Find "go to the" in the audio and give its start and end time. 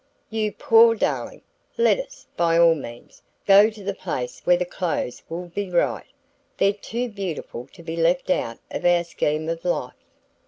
3.45-3.93